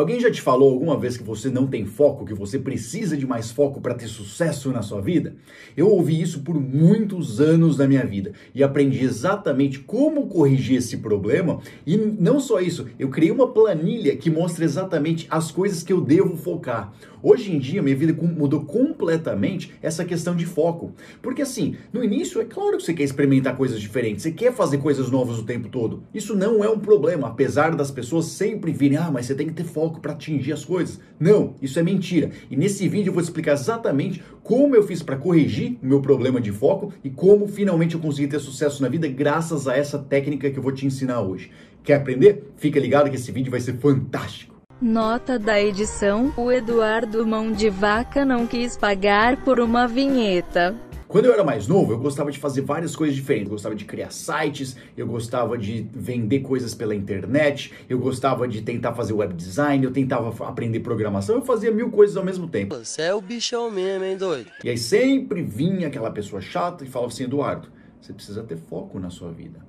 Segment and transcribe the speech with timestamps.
[0.00, 3.26] Alguém já te falou alguma vez que você não tem foco, que você precisa de
[3.26, 5.36] mais foco para ter sucesso na sua vida?
[5.76, 10.96] Eu ouvi isso por muitos anos da minha vida e aprendi exatamente como corrigir esse
[10.96, 11.60] problema.
[11.86, 16.00] E não só isso, eu criei uma planilha que mostra exatamente as coisas que eu
[16.00, 16.90] devo focar.
[17.22, 20.92] Hoje em dia, minha vida mudou completamente essa questão de foco.
[21.20, 24.78] Porque assim, no início, é claro que você quer experimentar coisas diferentes, você quer fazer
[24.78, 26.02] coisas novas o tempo todo.
[26.14, 29.52] Isso não é um problema, apesar das pessoas sempre virem, ah, mas você tem que
[29.52, 31.00] ter foco para atingir as coisas.
[31.18, 32.30] Não, isso é mentira.
[32.50, 36.40] E nesse vídeo eu vou explicar exatamente como eu fiz para corrigir o meu problema
[36.40, 40.50] de foco e como finalmente eu consegui ter sucesso na vida graças a essa técnica
[40.50, 41.50] que eu vou te ensinar hoje.
[41.82, 42.52] Quer aprender?
[42.56, 44.52] Fica ligado que esse vídeo vai ser fantástico.
[44.80, 50.74] Nota da edição: o Eduardo Mão de Vaca não quis pagar por uma vinheta.
[51.12, 53.48] Quando eu era mais novo, eu gostava de fazer várias coisas diferentes.
[53.48, 58.62] Eu gostava de criar sites, eu gostava de vender coisas pela internet, eu gostava de
[58.62, 62.74] tentar fazer web design, eu tentava aprender programação, eu fazia mil coisas ao mesmo tempo.
[62.74, 64.50] Você é o bichão mesmo, hein, doido?
[64.64, 67.68] E aí sempre vinha aquela pessoa chata e falava assim: Eduardo,
[68.00, 69.60] você precisa ter foco na sua vida.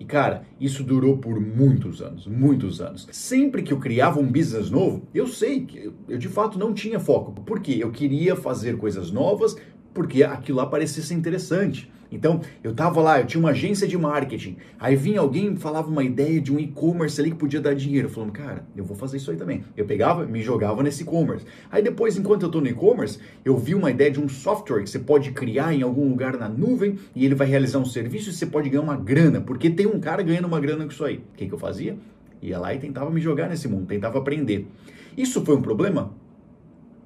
[0.00, 3.06] E cara, isso durou por muitos anos, muitos anos.
[3.12, 6.98] Sempre que eu criava um business novo, eu sei que eu de fato não tinha
[6.98, 9.56] foco, porque eu queria fazer coisas novas,
[9.98, 11.90] porque aquilo lá parecia interessante.
[12.10, 14.56] Então, eu tava lá, eu tinha uma agência de marketing.
[14.78, 18.08] Aí vinha alguém falava uma ideia de um e-commerce ali que podia dar dinheiro.
[18.08, 19.64] Falando, cara, eu vou fazer isso aí também.
[19.76, 21.44] Eu pegava, me jogava nesse e-commerce.
[21.68, 24.88] Aí depois, enquanto eu tô no e-commerce, eu vi uma ideia de um software que
[24.88, 28.32] você pode criar em algum lugar na nuvem e ele vai realizar um serviço e
[28.32, 31.16] você pode ganhar uma grana, porque tem um cara ganhando uma grana com isso aí.
[31.16, 31.98] O que, que eu fazia?
[32.40, 34.68] Ia lá e tentava me jogar nesse mundo, tentava aprender.
[35.16, 36.14] Isso foi um problema?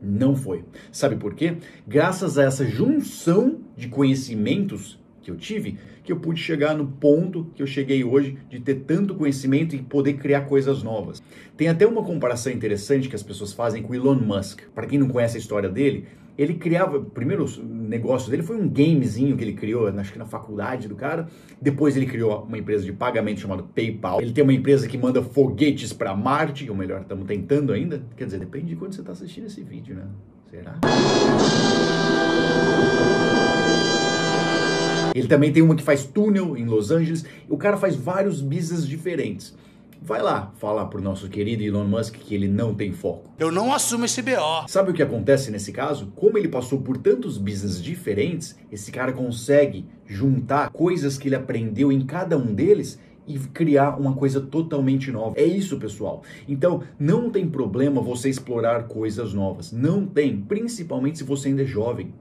[0.03, 0.65] Não foi.
[0.91, 1.57] Sabe por quê?
[1.87, 7.47] Graças a essa junção de conhecimentos que eu tive, que eu pude chegar no ponto
[7.55, 11.23] que eu cheguei hoje de ter tanto conhecimento e poder criar coisas novas.
[11.57, 14.63] Tem até uma comparação interessante que as pessoas fazem com Elon Musk.
[14.75, 18.69] Para quem não conhece a história dele, ele criava, o primeiro negócio dele foi um
[18.69, 21.29] gamezinho que ele criou, acho que na faculdade do cara.
[21.61, 24.21] Depois ele criou uma empresa de pagamento chamada PayPal.
[24.21, 28.03] Ele tem uma empresa que manda foguetes para Marte, ou melhor, estamos tentando ainda.
[28.17, 30.07] Quer dizer, depende de quando você está assistindo esse vídeo, né?
[30.51, 30.79] Será?
[35.15, 37.25] Ele também tem uma que faz túnel em Los Angeles.
[37.49, 39.55] O cara faz vários business diferentes.
[40.05, 43.31] Vai lá falar pro nosso querido Elon Musk que ele não tem foco.
[43.39, 44.67] Eu não assumo esse BO.
[44.67, 46.13] Sabe o que acontece nesse caso?
[46.17, 51.93] Como ele passou por tantos business diferentes, esse cara consegue juntar coisas que ele aprendeu
[51.93, 52.99] em cada um deles
[53.29, 55.39] e criar uma coisa totalmente nova.
[55.39, 56.25] É isso, pessoal.
[56.49, 59.71] Então, não tem problema você explorar coisas novas.
[59.71, 62.13] Não tem, principalmente se você ainda é jovem.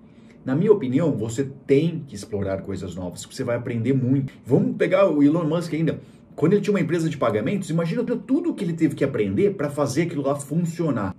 [0.46, 4.34] Na minha opinião, você tem que explorar coisas novas, você vai aprender muito.
[4.46, 6.00] Vamos pegar o Elon Musk ainda.
[6.36, 9.70] Quando ele tinha uma empresa de pagamentos, imagina tudo que ele teve que aprender para
[9.70, 11.16] fazer aquilo lá funcionar.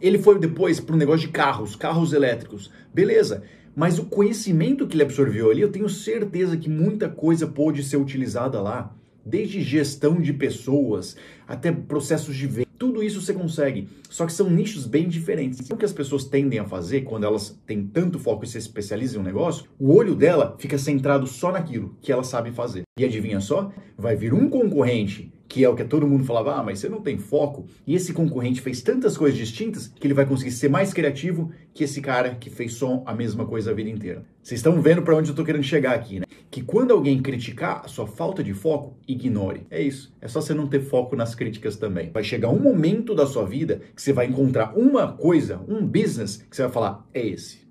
[0.00, 2.70] Ele foi depois para um negócio de carros, carros elétricos.
[2.92, 3.42] Beleza.
[3.74, 7.96] Mas o conhecimento que ele absorveu ali, eu tenho certeza que muita coisa pôde ser
[7.96, 8.94] utilizada lá.
[9.24, 13.88] Desde gestão de pessoas até processos de venda tudo isso você consegue.
[14.10, 15.70] Só que são nichos bem diferentes.
[15.70, 19.20] O que as pessoas tendem a fazer quando elas têm tanto foco e se especializam
[19.20, 22.82] em um negócio, o olho dela fica centrado só naquilo que ela sabe fazer.
[22.98, 23.70] E adivinha só?
[23.96, 27.00] Vai vir um concorrente que é o que todo mundo falava, ah, mas você não
[27.00, 27.66] tem foco.
[27.86, 31.84] E esse concorrente fez tantas coisas distintas que ele vai conseguir ser mais criativo que
[31.84, 34.24] esse cara que fez só a mesma coisa a vida inteira.
[34.42, 36.26] Vocês estão vendo para onde eu tô querendo chegar aqui, né?
[36.50, 39.66] Que quando alguém criticar a sua falta de foco, ignore.
[39.70, 40.14] É isso.
[40.20, 42.10] É só você não ter foco nas críticas também.
[42.10, 46.44] Vai chegar um momento da sua vida que você vai encontrar uma coisa, um business,
[46.48, 47.62] que você vai falar, é esse.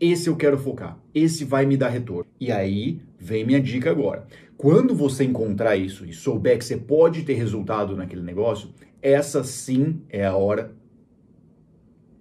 [0.00, 0.98] Esse eu quero focar.
[1.14, 2.26] Esse vai me dar retorno.
[2.40, 4.26] E aí vem minha dica agora.
[4.56, 10.00] Quando você encontrar isso e souber que você pode ter resultado naquele negócio, essa sim
[10.08, 10.74] é a hora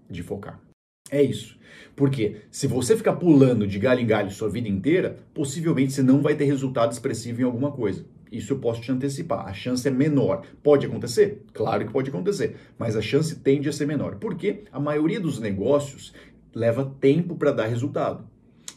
[0.09, 0.59] de focar.
[1.09, 1.57] É isso.
[1.95, 6.21] Porque se você ficar pulando de galho em galho sua vida inteira, possivelmente você não
[6.21, 8.05] vai ter resultado expressivo em alguma coisa.
[8.31, 9.47] Isso eu posso te antecipar.
[9.47, 10.43] A chance é menor.
[10.63, 11.43] Pode acontecer?
[11.53, 14.15] Claro que pode acontecer, mas a chance tende a ser menor.
[14.15, 16.13] Porque a maioria dos negócios
[16.53, 18.25] leva tempo para dar resultado.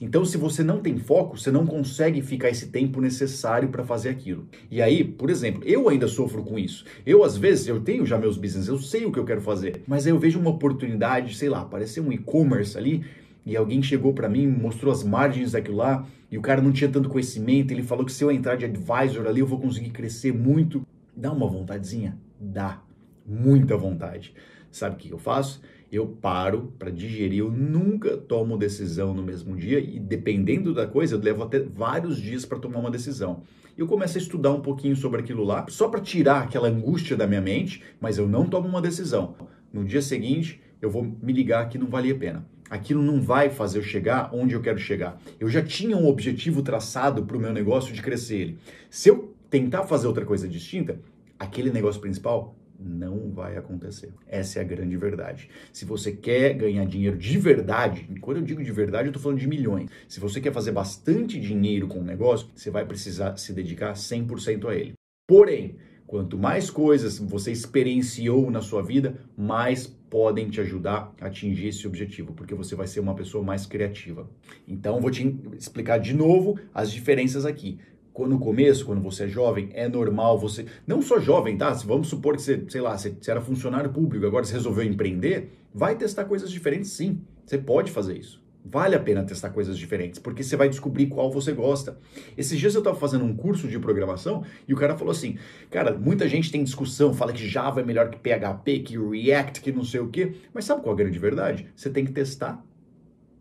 [0.01, 4.11] Então, se você não tem foco, você não consegue ficar esse tempo necessário para fazer
[4.11, 4.47] aquilo.
[4.71, 6.85] E aí, por exemplo, eu ainda sofro com isso.
[7.07, 9.83] Eu, às vezes, eu tenho já meus business, eu sei o que eu quero fazer,
[9.87, 13.05] mas aí eu vejo uma oportunidade, sei lá, aparecer um e-commerce ali
[13.47, 16.91] e alguém chegou para mim, mostrou as margens daquilo lá, e o cara não tinha
[16.91, 20.33] tanto conhecimento, ele falou que se eu entrar de advisor ali, eu vou conseguir crescer
[20.33, 20.85] muito.
[21.17, 22.19] Dá uma vontadezinha?
[22.39, 22.83] Dá.
[23.25, 24.35] muita vontade.
[24.71, 25.63] Sabe o que eu faço?
[25.91, 31.15] Eu paro para digerir, eu nunca tomo decisão no mesmo dia e dependendo da coisa,
[31.15, 33.43] eu levo até vários dias para tomar uma decisão.
[33.79, 37.27] Eu começo a estudar um pouquinho sobre aquilo lá, só para tirar aquela angústia da
[37.27, 39.37] minha mente, mas eu não tomo uma decisão.
[39.73, 42.47] No dia seguinte, eu vou me ligar que não valia a pena.
[42.69, 45.21] Aquilo não vai fazer eu chegar onde eu quero chegar.
[45.39, 48.59] Eu já tinha um objetivo traçado para o meu negócio de crescer ele.
[48.91, 50.99] Se eu tentar fazer outra coisa distinta,
[51.39, 54.13] aquele negócio principal não vai acontecer.
[54.27, 55.49] Essa é a grande verdade.
[55.73, 59.39] Se você quer ganhar dinheiro de verdade, quando eu digo de verdade, eu estou falando
[59.39, 59.91] de milhões.
[60.09, 64.69] Se você quer fazer bastante dinheiro com o negócio, você vai precisar se dedicar 100%
[64.69, 64.93] a ele.
[65.29, 65.77] Porém,
[66.07, 71.87] quanto mais coisas você experienciou na sua vida, mais podem te ajudar a atingir esse
[71.87, 74.31] objetivo, porque você vai ser uma pessoa mais criativa.
[74.69, 77.79] Então, vou te explicar de novo as diferenças aqui
[78.25, 80.65] no começo, quando você é jovem, é normal você.
[80.87, 81.71] Não só jovem, tá?
[81.85, 85.97] Vamos supor que você, sei lá, você, era funcionário público, agora você resolveu empreender, vai
[85.97, 87.21] testar coisas diferentes sim.
[87.45, 88.47] Você pode fazer isso.
[88.69, 91.99] Vale a pena testar coisas diferentes, porque você vai descobrir qual você gosta.
[92.37, 95.39] Esses dias eu estava fazendo um curso de programação e o cara falou assim:
[95.71, 99.71] Cara, muita gente tem discussão, fala que Java é melhor que PHP, que React, que
[99.71, 100.33] não sei o quê.
[100.53, 101.69] Mas sabe qual é a grande verdade?
[101.77, 102.61] Você tem que testar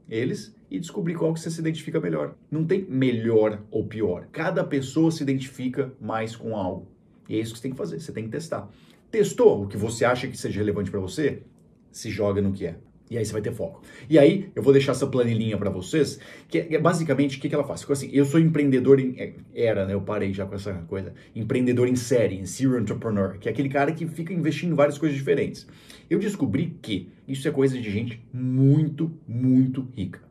[0.10, 2.36] eles e descobrir qual que você se identifica melhor.
[2.50, 4.28] Não tem melhor ou pior.
[4.32, 6.88] Cada pessoa se identifica mais com algo.
[7.30, 8.70] E é isso que você tem que fazer, você tem que testar.
[9.10, 11.44] Testou o que você acha que seja relevante para você?
[11.92, 12.78] Se joga no que é.
[13.10, 13.84] E aí você vai ter foco.
[14.10, 17.54] E aí, eu vou deixar essa planilhinha para vocês, que é, basicamente o que, que
[17.54, 17.82] ela faz.
[17.82, 19.16] Porque, assim, eu sou empreendedor em.
[19.20, 19.94] É, era, né?
[19.94, 21.14] Eu parei já com essa coisa.
[21.36, 24.98] Empreendedor em série, em serial entrepreneur, que é aquele cara que fica investindo em várias
[24.98, 25.68] coisas diferentes.
[26.10, 30.22] Eu descobri que isso é coisa de gente muito, muito rica.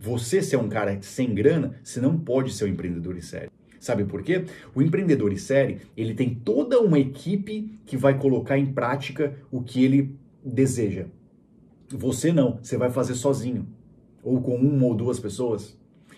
[0.00, 3.50] Você, se é um cara sem grana, você não pode ser um empreendedor em série.
[3.80, 4.44] Sabe por quê?
[4.74, 9.60] O empreendedor em série, ele tem toda uma equipe que vai colocar em prática o
[9.60, 11.06] que ele deseja.
[11.96, 13.66] Você não, você vai fazer sozinho,
[14.22, 15.76] ou com uma ou duas pessoas.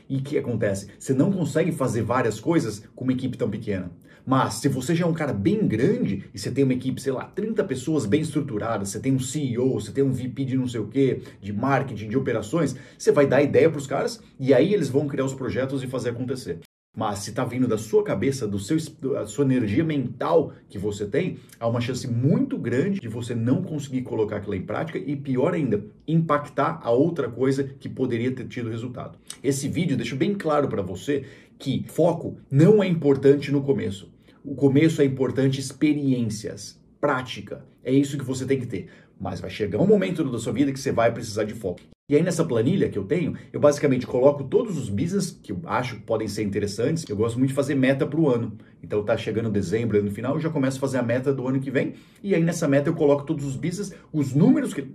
[0.08, 0.88] E o que acontece?
[0.98, 3.90] Você não consegue fazer várias coisas com uma equipe tão pequena.
[4.26, 7.12] Mas se você já é um cara bem grande e você tem uma equipe, sei
[7.12, 10.66] lá, 30 pessoas bem estruturadas, você tem um CEO, você tem um VP de não
[10.66, 14.54] sei o que, de marketing, de operações, você vai dar ideia para os caras e
[14.54, 16.60] aí eles vão criar os projetos e fazer acontecer.
[16.94, 18.76] Mas se está vindo da sua cabeça, do seu,
[19.12, 23.62] da sua energia mental que você tem, há uma chance muito grande de você não
[23.62, 28.46] conseguir colocar aquilo em prática e, pior ainda, impactar a outra coisa que poderia ter
[28.46, 29.18] tido resultado.
[29.42, 31.24] Esse vídeo deixa bem claro para você
[31.58, 34.12] que foco não é importante no começo.
[34.44, 37.64] O começo é importante experiências, prática.
[37.82, 38.88] É isso que você tem que ter.
[39.20, 41.93] Mas vai chegar um momento da sua vida que você vai precisar de foco.
[42.06, 45.60] E aí nessa planilha que eu tenho, eu basicamente coloco todos os business que eu
[45.64, 47.02] acho que podem ser interessantes.
[47.08, 48.58] Eu gosto muito de fazer meta para o ano.
[48.82, 51.58] Então tá chegando dezembro, no final, eu já começo a fazer a meta do ano
[51.58, 51.94] que vem.
[52.22, 54.86] E aí nessa meta eu coloco todos os business, os números que...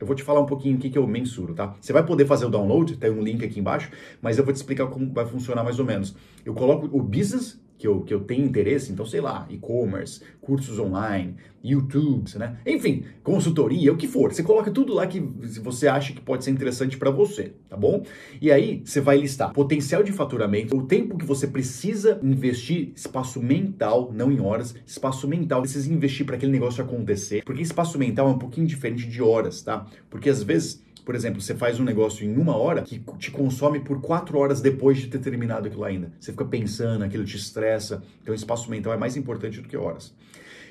[0.00, 1.76] Eu vou te falar um pouquinho o que, que eu mensuro, tá?
[1.80, 4.56] Você vai poder fazer o download, tem um link aqui embaixo, mas eu vou te
[4.56, 6.12] explicar como vai funcionar mais ou menos.
[6.44, 10.78] Eu coloco o business que eu, que eu tenho interesse, então sei lá, e-commerce, cursos
[10.78, 11.34] online,
[11.64, 12.58] YouTube, né?
[12.64, 14.32] Enfim, consultoria, o que for.
[14.32, 15.18] Você coloca tudo lá que
[15.60, 18.04] você acha que pode ser interessante para você, tá bom?
[18.40, 23.42] E aí você vai listar potencial de faturamento, o tempo que você precisa investir, espaço
[23.42, 28.28] mental, não em horas, espaço mental, precisa investir para aquele negócio acontecer, porque espaço mental
[28.28, 29.86] é um pouquinho diferente de horas, tá?
[30.08, 33.80] Porque às vezes por exemplo, você faz um negócio em uma hora que te consome
[33.80, 36.12] por quatro horas depois de ter terminado aquilo ainda.
[36.20, 38.02] Você fica pensando, aquilo te estressa.
[38.22, 40.14] Então, o espaço mental é mais importante do que horas.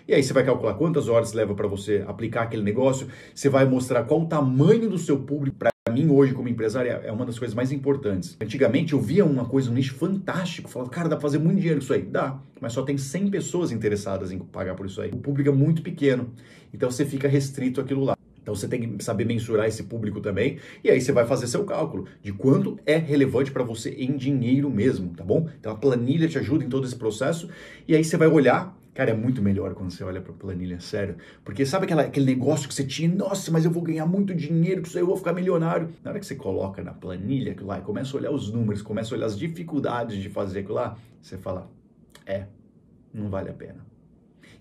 [0.07, 3.07] E aí você vai calcular quantas horas leva para você aplicar aquele negócio.
[3.35, 5.57] Você vai mostrar qual o tamanho do seu público.
[5.57, 8.37] Para mim, hoje, como empresário, é uma das coisas mais importantes.
[8.41, 10.69] Antigamente, eu via uma coisa, um nicho fantástico.
[10.69, 12.03] Falava, cara, dá para fazer muito dinheiro com isso aí.
[12.03, 15.11] Dá, mas só tem 100 pessoas interessadas em pagar por isso aí.
[15.11, 16.29] O público é muito pequeno.
[16.73, 18.17] Então, você fica restrito àquilo lá.
[18.41, 21.63] Então você tem que saber mensurar esse público também, e aí você vai fazer seu
[21.63, 25.47] cálculo de quanto é relevante para você em dinheiro mesmo, tá bom?
[25.59, 27.49] Então a planilha te ajuda em todo esse processo,
[27.87, 31.15] e aí você vai olhar Cara, é muito melhor quando você olha para planilha, sério.
[31.45, 34.81] Porque sabe aquela, aquele negócio que você tinha, nossa, mas eu vou ganhar muito dinheiro,
[34.81, 35.89] que eu vou ficar milionário.
[36.03, 38.81] Na hora que você coloca na planilha aquilo lá e começa a olhar os números,
[38.81, 41.71] começa a olhar as dificuldades de fazer aquilo lá, você fala,
[42.25, 42.47] é,
[43.13, 43.85] não vale a pena.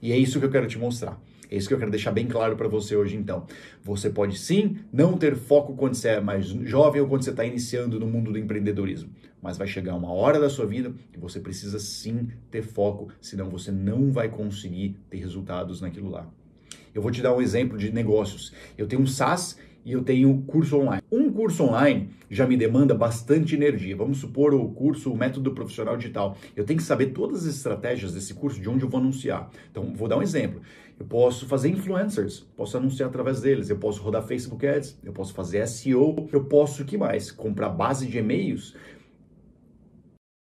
[0.01, 1.21] E é isso que eu quero te mostrar.
[1.51, 3.45] É isso que eu quero deixar bem claro para você hoje, então.
[3.83, 7.45] Você pode sim não ter foco quando você é mais jovem ou quando você está
[7.45, 9.11] iniciando no mundo do empreendedorismo,
[9.43, 13.51] mas vai chegar uma hora da sua vida que você precisa sim ter foco, senão
[13.51, 16.31] você não vai conseguir ter resultados naquilo lá.
[16.95, 18.53] Eu vou te dar um exemplo de negócios.
[18.79, 21.03] Eu tenho um SaaS e eu tenho curso online.
[21.11, 23.97] Um curso online já me demanda bastante energia.
[23.97, 26.37] Vamos supor o curso, o método profissional digital.
[26.55, 29.51] Eu tenho que saber todas as estratégias desse curso, de onde eu vou anunciar.
[29.71, 30.61] Então, vou dar um exemplo.
[31.01, 35.33] Eu posso fazer influencers, posso anunciar através deles, eu posso rodar Facebook Ads, eu posso
[35.33, 37.31] fazer SEO, eu posso o que mais?
[37.31, 38.77] Comprar base de e-mails.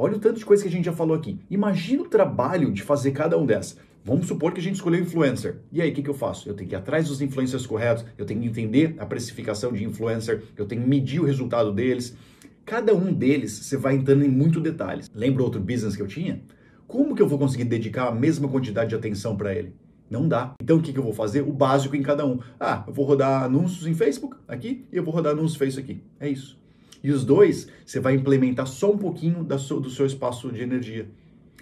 [0.02, 1.38] Olha o tanto de coisa que a gente já falou aqui.
[1.48, 3.78] Imagina o trabalho de fazer cada um dessas.
[4.04, 5.60] Vamos supor que a gente escolheu influencer.
[5.70, 6.48] E aí, o que, que eu faço?
[6.48, 9.84] Eu tenho que ir atrás dos influencers corretos, eu tenho que entender a precificação de
[9.84, 12.16] influencer, eu tenho que medir o resultado deles.
[12.64, 15.08] Cada um deles você vai entrando em muito detalhes.
[15.14, 16.42] Lembra outro business que eu tinha?
[16.88, 19.72] Como que eu vou conseguir dedicar a mesma quantidade de atenção para ele?
[20.10, 20.54] Não dá.
[20.62, 21.42] Então o que, que eu vou fazer?
[21.42, 22.38] O básico em cada um.
[22.58, 26.02] Ah, eu vou rodar anúncios em Facebook aqui e eu vou rodar anúncios Facebook aqui.
[26.18, 26.58] É isso.
[27.02, 31.08] E os dois, você vai implementar só um pouquinho do seu espaço de energia.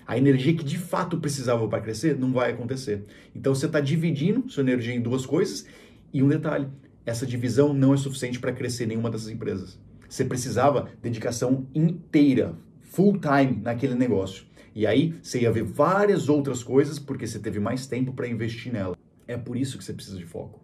[0.06, 3.04] A energia que de fato precisava para crescer não vai acontecer.
[3.34, 5.66] Então você está dividindo sua energia em duas coisas
[6.12, 6.68] e um detalhe:
[7.04, 9.78] essa divisão não é suficiente para crescer nenhuma dessas empresas.
[10.08, 14.45] Você precisava dedicação inteira, full time naquele negócio.
[14.76, 18.70] E aí você ia ver várias outras coisas porque você teve mais tempo para investir
[18.70, 18.94] nela.
[19.26, 20.60] É por isso que você precisa de foco.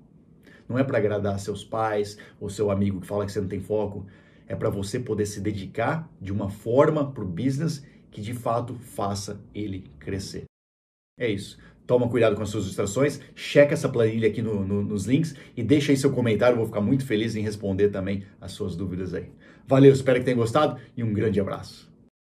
[0.68, 3.60] Não é para agradar seus pais ou seu amigo que fala que você não tem
[3.60, 4.06] foco.
[4.46, 8.74] É para você poder se dedicar de uma forma para o business que de fato
[8.74, 10.44] faça ele crescer.
[11.18, 11.58] É isso.
[11.86, 15.62] Toma cuidado com as suas distrações, checa essa planilha aqui no, no, nos links e
[15.62, 19.30] deixa aí seu comentário, vou ficar muito feliz em responder também as suas dúvidas aí.
[19.66, 21.91] Valeu, espero que tenham gostado e um grande abraço.